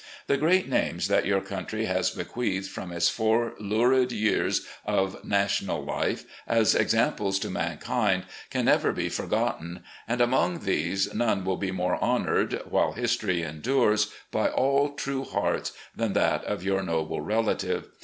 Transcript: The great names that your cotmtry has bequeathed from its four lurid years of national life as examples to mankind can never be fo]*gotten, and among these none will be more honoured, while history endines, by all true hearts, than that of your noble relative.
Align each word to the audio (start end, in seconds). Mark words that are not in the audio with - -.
The 0.25 0.35
great 0.37 0.67
names 0.67 1.07
that 1.09 1.27
your 1.27 1.41
cotmtry 1.41 1.85
has 1.85 2.09
bequeathed 2.09 2.67
from 2.71 2.91
its 2.91 3.07
four 3.07 3.53
lurid 3.59 4.11
years 4.11 4.65
of 4.83 5.23
national 5.23 5.85
life 5.85 6.25
as 6.47 6.73
examples 6.73 7.37
to 7.37 7.51
mankind 7.51 8.23
can 8.49 8.65
never 8.65 8.93
be 8.93 9.09
fo]*gotten, 9.09 9.83
and 10.07 10.19
among 10.19 10.61
these 10.61 11.13
none 11.13 11.45
will 11.45 11.57
be 11.57 11.69
more 11.69 12.01
honoured, 12.01 12.63
while 12.67 12.93
history 12.93 13.43
endines, 13.43 14.07
by 14.31 14.47
all 14.49 14.93
true 14.95 15.23
hearts, 15.23 15.71
than 15.95 16.13
that 16.13 16.43
of 16.45 16.63
your 16.63 16.81
noble 16.81 17.21
relative. 17.21 17.87